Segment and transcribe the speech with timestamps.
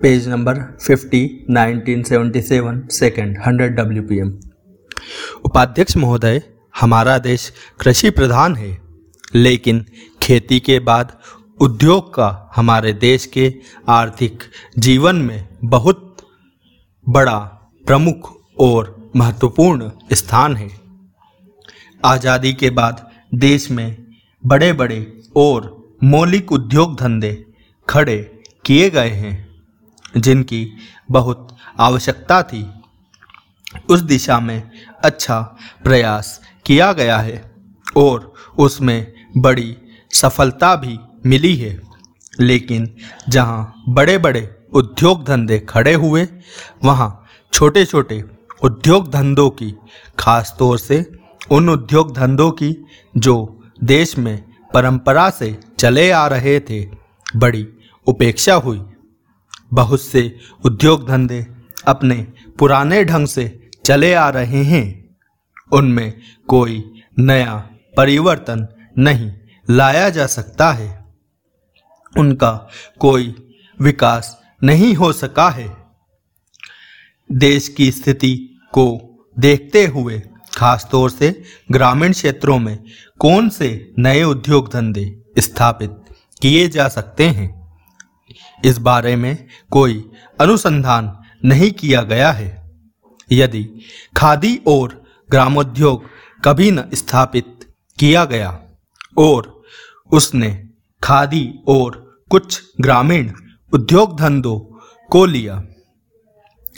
[0.00, 4.26] Page number 50 1977 second 100 W
[5.44, 6.42] उपाध्यक्ष महोदय,
[6.80, 8.78] हमारा देश कृषि प्रधान है,
[9.34, 9.84] लेकिन
[10.22, 11.16] खेती के बाद
[11.60, 13.52] उद्योग का हमारे देश के
[13.88, 14.42] आर्थिक
[14.78, 16.16] जीवन में बहुत
[17.06, 17.38] बड़ा
[17.86, 20.68] प्रमुख और महत्वपूर्ण स्थान है।
[22.04, 23.96] आज़ादी के बाद देश में
[24.46, 25.00] बड़े बड़े
[25.36, 27.44] और मौलिक उद्योग धंधे
[27.88, 28.18] खड़े
[28.64, 29.45] किए गए हैं।
[30.16, 30.72] जिनकी
[31.10, 32.70] बहुत आवश्यकता थी।
[33.90, 34.70] उस दिशा में
[35.04, 35.40] अच्छा
[35.84, 37.54] प्रयास किया गया है
[37.96, 39.76] और उसमें बड़ी
[40.12, 41.80] सफलता भी मिली है।
[42.40, 42.96] लेकिन
[43.28, 46.28] जहाँ बड़े बड़े उद्योग धंधे खड़े हुए,
[46.84, 48.24] वहाँ छोटे छोटे
[48.62, 49.74] उद्योग धंधों की,
[50.18, 51.12] खास तौर से
[51.50, 52.86] उन उद्योग धंधों की,
[53.16, 54.44] जो देश में
[54.74, 56.88] परंपरा से चले आ रहे थे,
[57.36, 57.68] बड़ी
[58.06, 58.82] उपेक्षा हुई।
[59.72, 61.46] बहुत से उद्योग धंधे
[61.86, 62.26] अपने
[62.58, 65.16] पुराने ढंग से चले आ रहे हैं।
[65.72, 69.32] उनमें कोई नया परिवर्तन नहीं
[69.70, 71.04] लाया जा सकता है।
[72.18, 75.76] उनका कोई विकास नहीं हो सका है।
[77.32, 79.00] देश की स्थिति को
[79.38, 80.22] देखते हुए,
[80.56, 82.84] खासतौर से ग्रामीण क्षेत्रों में,
[83.18, 85.90] कौन से नए उद्योग धंधे स्थापित
[86.42, 87.65] किए जा सकते हैं?
[88.64, 92.70] इस बारे में कोई अनुसंधान नहीं किया गया है।
[93.32, 93.64] यदि
[94.16, 96.04] खादी और ग्रामोद्योग
[96.44, 98.60] कभी न स्थापित किया गया
[99.18, 99.62] और
[100.12, 100.68] उसने
[101.02, 103.32] खादी और कुछ ग्रामीण
[103.72, 104.58] उद्योग धंधों
[105.10, 105.64] को लिया,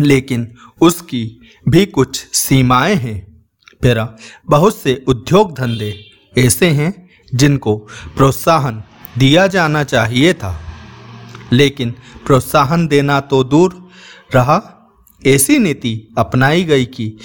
[0.00, 3.44] लेकिन उसकी भी कुछ सीमाएँ हैं।
[3.82, 4.06] फिर
[4.46, 7.76] बहुत से उद्योग धंधे ऐसे हैं जिनको
[8.16, 8.82] प्रोत्साहन
[9.18, 10.61] दिया जाना चाहिए था।
[11.52, 11.90] लेकिन
[12.26, 13.90] प्रोत्साहन देना तो दूर
[14.34, 14.60] रहा।
[15.22, 17.16] ऐसी नीति अपनाई गई कि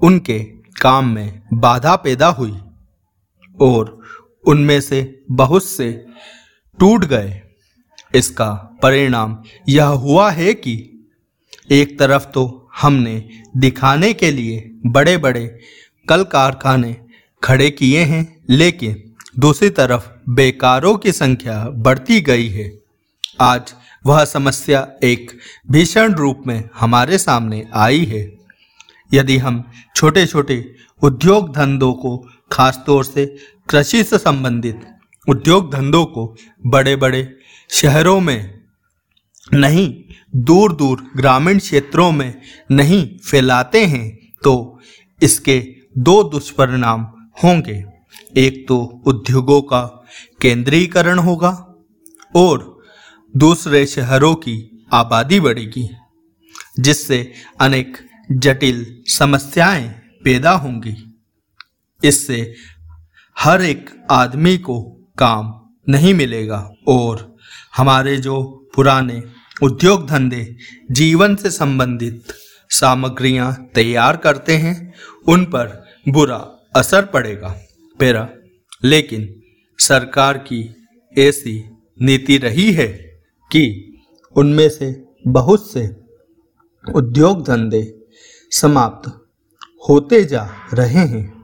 [0.00, 0.38] उनके
[0.80, 2.54] काम में बाधा पैदा हुई
[3.58, 3.98] और
[4.44, 5.90] उनमें से बहुत से
[6.78, 7.40] टूट गए।
[8.14, 8.50] इसका
[8.82, 9.36] परिणाम
[9.68, 10.74] यह हुआ है कि
[11.70, 15.46] एक तरफ़ तो हमने दिखाने के लिए बड़े बड़े
[16.08, 16.96] कल कारखाने
[17.42, 19.02] खड़े किए हैं, लेकिन
[19.38, 22.68] दूसरी तरफ़ बेकारों की संख्या बढ़ती गई है।
[23.40, 23.74] आज
[24.06, 25.38] वह समस्या एक
[25.70, 28.38] भीषण रूप में हमारे सामने आई है।
[29.14, 32.16] यदि हम छोटे छोटे उद्योग धंधों को
[32.52, 33.26] खासतौर से
[33.70, 34.80] कृषि से संबंधित
[35.28, 36.36] उद्योग धंधों को
[36.66, 37.36] बड़े बड़े
[37.70, 38.60] शहरों में
[39.54, 39.94] नहीं
[40.36, 42.40] दूर दूर ग्रामीण क्षेत्रों में
[42.70, 44.80] नहीं फैलाते हैं तो
[45.22, 47.02] इसके दो दुष्परिणाम
[47.44, 47.84] होंगे।
[48.36, 50.06] एक तो उद्योगों का
[50.42, 51.74] केंद्रीकरण होगा
[52.36, 52.73] और
[53.36, 55.90] दूसरे शहरों की आबादी बढ़ेगी,
[56.80, 57.98] जिससे अनेक
[58.32, 59.88] जटिल समस्याएँ
[60.24, 61.20] पैदा होंगी।
[62.04, 62.54] इससे
[63.38, 64.82] हर एक आदमी को
[65.18, 67.36] काम नहीं मिलेगा और
[67.76, 69.22] हमारे जो पुराने
[69.62, 70.56] उद्योग धंधे
[70.90, 72.24] जीवन से संबंधित
[72.70, 74.94] सामग्रियाँ तैयार करते हैं,
[75.28, 77.60] उन पर बुरा असर पड़ेगा।
[77.98, 78.28] पेरा,
[78.84, 79.42] लेकिन
[79.78, 80.86] सरकार की
[81.18, 81.64] ऐसी
[82.02, 83.03] नीति रही है
[83.56, 83.94] कि
[84.36, 85.96] उनमें से बहुत से
[86.94, 88.04] उद्योग धंधे
[88.50, 89.08] समाप्त
[89.88, 91.42] होते जा रहे हैं,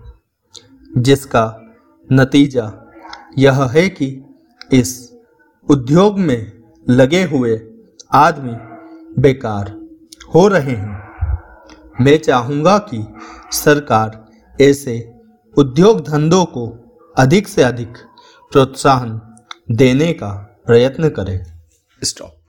[0.98, 1.72] जिसका
[2.12, 2.92] नतीजा
[3.38, 4.24] यह है कि
[4.72, 5.12] इस
[5.70, 7.60] उद्योग में लगे हुए
[8.12, 8.52] आदमी
[9.22, 9.88] बेकार
[10.34, 11.00] हो रहे हैं।
[12.00, 13.06] मैं चाहूँगा कि
[13.52, 14.28] सरकार
[14.60, 15.14] ऐसे
[15.58, 17.92] उद्योग धंधों को अधिक से अधिक
[18.52, 19.20] प्रोत्साहन
[19.70, 21.59] देने का प्रयत्न करे।
[22.00, 22.39] ist doch